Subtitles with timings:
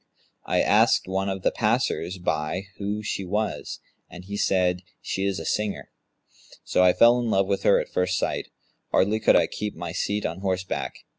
[0.47, 5.37] I asked one of the passers by who she was, and he said, 'She is
[5.39, 5.91] a singer,'
[6.63, 8.47] so I fell in love with her at first sight:
[8.89, 10.93] hardly could I keep my seat on horseback.